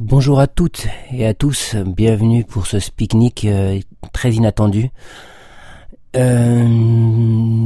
[0.00, 3.80] Bonjour à toutes et à tous, bienvenue pour ce pique-nique euh,
[4.12, 4.90] très inattendu.
[6.14, 6.64] Euh,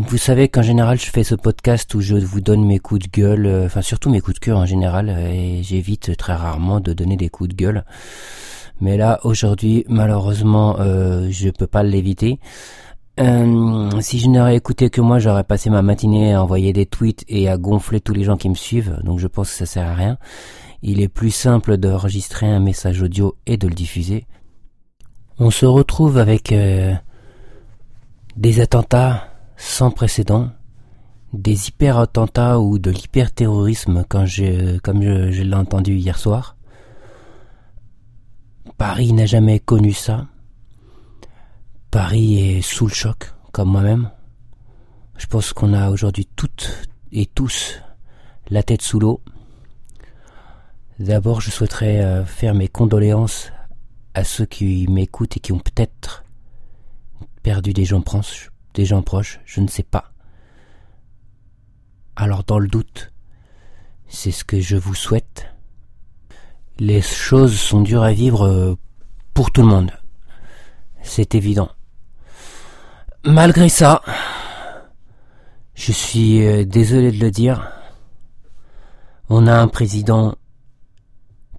[0.09, 3.11] vous savez qu'en général je fais ce podcast où je vous donne mes coups de
[3.11, 6.95] gueule, euh, enfin surtout mes coups de cœur en général, et j'évite très rarement de
[6.95, 7.85] donner des coups de gueule.
[8.81, 12.41] Mais là aujourd'hui malheureusement je peux pas l'éviter.
[13.19, 17.51] si je n'aurais écouté que moi, j'aurais passé ma matinée à envoyer des tweets et
[17.51, 19.95] à gonfler tous les gens qui me suivent, donc je pense que ça sert à
[19.95, 20.17] rien
[20.83, 24.27] il est plus simple d'enregistrer un message audio et de le diffuser.
[25.39, 26.95] On se retrouve avec euh,
[28.37, 30.51] des attentats sans précédent,
[31.33, 36.57] des hyper-attentats ou de l'hyper-terrorisme comme je, je l'ai entendu hier soir.
[38.77, 40.27] Paris n'a jamais connu ça.
[41.91, 44.11] Paris est sous le choc, comme moi-même.
[45.17, 47.79] Je pense qu'on a aujourd'hui toutes et tous
[48.51, 49.21] la tête sous l'eau.
[51.03, 53.51] D'abord, je souhaiterais euh, faire mes condoléances
[54.15, 56.23] à ceux qui m'écoutent et qui ont peut-être
[57.43, 60.13] perdu des gens proches, des gens proches, je ne sais pas.
[62.15, 63.13] Alors dans le doute,
[64.07, 65.49] c'est ce que je vous souhaite.
[66.79, 68.77] Les choses sont dures à vivre euh,
[69.35, 69.91] pour tout le monde.
[71.03, 71.71] C'est évident.
[73.25, 74.03] Malgré ça,
[75.75, 77.73] je suis euh, désolé de le dire,
[79.29, 80.37] on a un président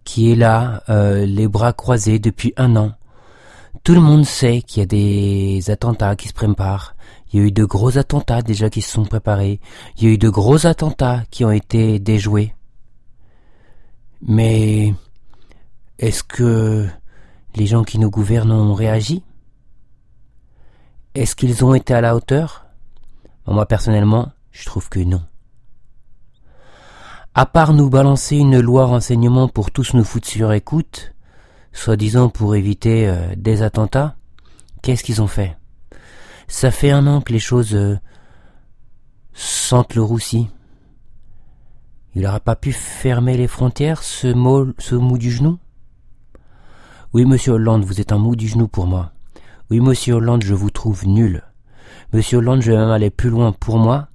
[0.03, 2.93] qui est là, euh, les bras croisés depuis un an.
[3.83, 6.95] Tout le monde sait qu'il y a des attentats qui se préparent.
[7.31, 9.59] Il y a eu de gros attentats déjà qui se sont préparés.
[9.97, 12.53] Il y a eu de gros attentats qui ont été déjoués.
[14.21, 14.93] Mais
[15.99, 16.88] est-ce que
[17.55, 19.23] les gens qui nous gouvernent ont réagi?
[21.15, 22.65] Est-ce qu'ils ont été à la hauteur?
[23.47, 25.21] Moi personnellement, je trouve que non.
[27.35, 31.15] À part nous balancer une loi renseignement pour tous nous foutre sur écoute,
[31.71, 34.15] soi-disant pour éviter euh, des attentats,
[34.83, 35.57] qu'est-ce qu'ils ont fait?
[36.47, 37.97] Ça fait un an que les choses euh,
[39.33, 40.47] sentent le roussi.
[42.13, 45.57] Il n'aura pas pu fermer les frontières, ce mot, ce mou du genou?
[47.13, 49.11] Oui, monsieur Hollande, vous êtes un mou du genou pour moi.
[49.72, 51.41] Oui, monsieur Hollande, je vous trouve nul.
[52.13, 53.53] Monsieur Hollande, je vais même aller plus loin.
[53.53, 54.09] Pour moi,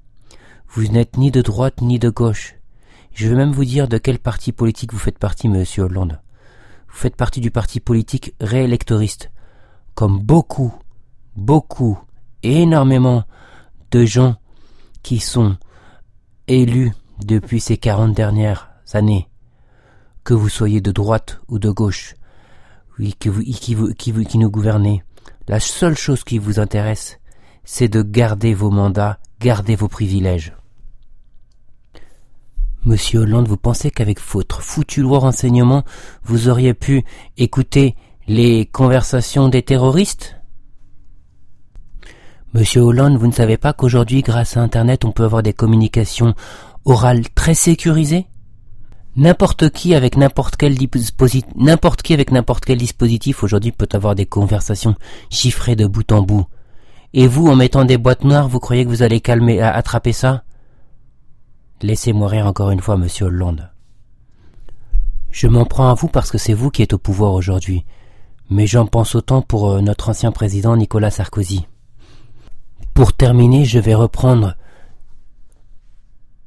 [0.69, 2.55] vous n'êtes ni de droite ni de gauche.
[3.19, 6.21] Je vais même vous dire de quel parti politique vous faites partie, monsieur Hollande.
[6.89, 9.33] Vous faites partie du parti politique réélectoriste.
[9.97, 10.73] Comme beaucoup,
[11.35, 11.99] beaucoup,
[12.45, 13.25] énormément
[13.91, 14.37] de gens
[15.03, 15.57] qui sont
[16.47, 16.93] élus
[17.27, 19.29] depuis ces quarante dernières années,
[20.23, 22.15] que vous soyez de droite ou de gauche,
[23.01, 23.75] oui, qui, vous, qui,
[24.13, 25.03] vous, qui nous gouvernez,
[25.49, 27.19] la seule chose qui vous intéresse,
[27.65, 30.53] c'est de garder vos mandats, garder vos privilèges.
[32.85, 35.85] Monsieur Hollande, vous pensez qu'avec votre foutu loi renseignement,
[36.25, 37.05] vous auriez pu
[37.37, 37.97] écouter
[38.29, 40.37] les conversations des terroristes?
[42.55, 46.35] Monsieur Hollande, vous ne savez pas qu'aujourd'hui, grâce à Internet, on peut avoir des communications
[46.85, 48.27] orales très sécurisées?
[49.17, 54.15] N'importe qui avec n'importe quel dispositif, n'importe qui avec n'importe quel dispositif aujourd'hui peut avoir
[54.15, 54.95] des conversations
[55.31, 56.47] chiffrées de bout en bout.
[57.13, 60.45] Et vous, en mettant des boîtes noires, vous croyez que vous allez calmer, attraper ça?
[61.83, 63.71] Laissez-moi rire encore une fois, monsieur Hollande.
[65.31, 67.85] Je m'en prends à vous parce que c'est vous qui êtes au pouvoir aujourd'hui,
[68.51, 71.67] mais j'en pense autant pour euh, notre ancien président Nicolas Sarkozy.
[72.95, 74.55] Pour terminer, je vais reprendre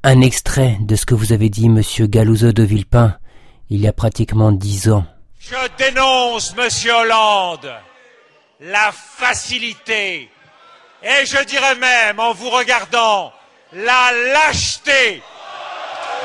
[0.04, 3.16] un extrait de ce que vous avez dit, monsieur Galouzeau de Villepin,
[3.70, 5.06] il y a pratiquement dix ans.
[5.40, 7.72] Je dénonce, monsieur Hollande,
[8.60, 10.30] la facilité,
[11.04, 13.32] et je dirais même, en vous regardant,
[13.74, 15.24] la lâcheté,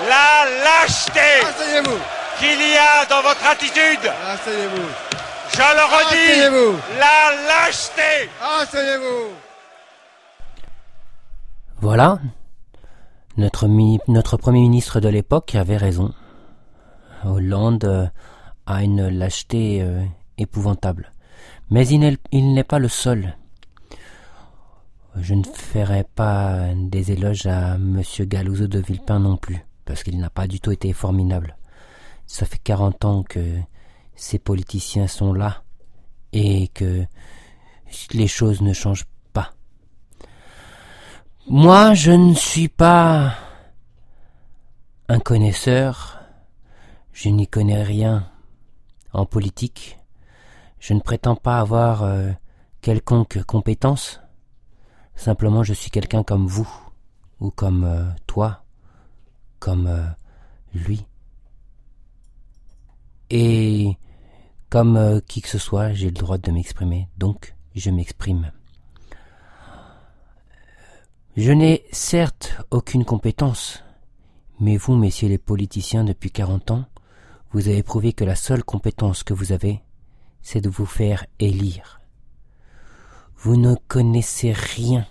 [0.08, 1.46] la lâcheté
[2.38, 4.10] qu'il y a dans votre attitude.
[5.52, 8.28] Je le redis, la lâcheté.
[11.80, 12.18] Voilà,
[13.36, 13.66] notre,
[14.08, 16.12] notre Premier ministre de l'époque avait raison.
[17.24, 18.06] Hollande euh,
[18.66, 20.02] a une lâcheté euh,
[20.38, 21.12] épouvantable.
[21.70, 23.36] Mais il n'est pas le seul.
[25.18, 30.18] Je ne ferai pas des éloges à Monsieur Galouzeau de Villepin non plus, parce qu'il
[30.18, 31.56] n'a pas du tout été formidable.
[32.26, 33.58] Ça fait quarante ans que
[34.14, 35.62] ces politiciens sont là
[36.32, 37.04] et que
[38.12, 39.52] les choses ne changent pas.
[41.48, 43.34] Moi, je ne suis pas
[45.08, 46.20] un connaisseur,
[47.12, 48.28] je n'y connais rien
[49.12, 49.98] en politique,
[50.78, 52.32] je ne prétends pas avoir euh,
[52.82, 54.20] quelconque compétence,
[55.16, 56.68] Simplement, je suis quelqu'un comme vous,
[57.40, 58.64] ou comme euh, toi,
[59.58, 60.06] comme euh,
[60.74, 61.04] lui.
[63.30, 63.96] Et
[64.68, 68.50] Comme euh, qui que ce soit, j'ai le droit de m'exprimer, donc je m'exprime.
[71.36, 73.84] Je n'ai certes aucune compétence,
[74.58, 76.84] mais vous, messieurs les politiciens, depuis quarante ans,
[77.52, 79.82] vous avez prouvé que la seule compétence que vous avez,
[80.42, 82.00] c'est de vous faire élire.
[83.36, 85.06] Vous ne connaissez rien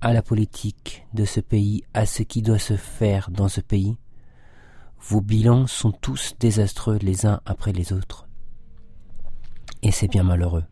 [0.00, 3.96] à la politique de ce pays, à ce qui doit se faire dans ce pays.
[5.00, 8.26] Vos bilans sont tous désastreux les uns après les autres.
[9.82, 10.64] Et c'est bien malheureux.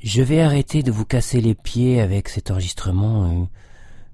[0.00, 3.44] Je vais arrêter de vous casser les pieds avec cet enregistrement euh,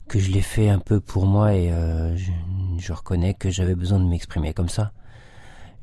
[0.08, 2.32] que je l'ai fait un peu pour moi et euh, je,
[2.78, 4.92] je, reconnais que j'avais besoin de m'exprimer comme ça.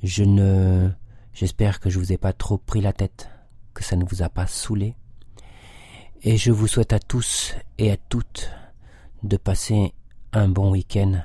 [0.01, 0.89] Je ne
[1.33, 3.30] j'espère que je vous ai pas trop pris la tête,
[3.73, 4.95] que ça ne vous a pas saoulé.
[6.23, 8.51] Et je vous souhaite à tous et à toutes
[9.23, 9.94] de passer
[10.33, 11.21] un bon week-end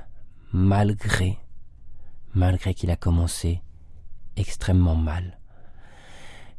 [0.52, 1.38] malgré
[2.37, 3.62] malgré qu'il a commencé
[4.37, 5.38] extrêmement mal.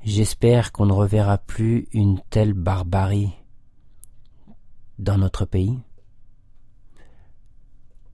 [0.03, 3.31] J'espère qu'on ne reverra plus une telle barbarie
[4.97, 5.77] dans notre pays.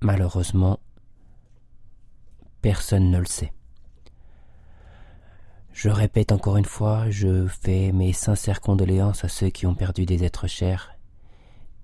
[0.01, 0.79] Malheureusement,
[2.61, 3.53] personne ne le sait.
[5.83, 10.06] Je répète encore une fois, je fais mes sincères condoléances à ceux qui ont perdu
[10.06, 10.95] des êtres chers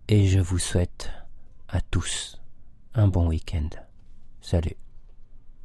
[0.08, 1.12] et je vous souhaite
[1.68, 2.42] à tous
[2.94, 3.68] un bon week-end.
[4.40, 4.78] Salut.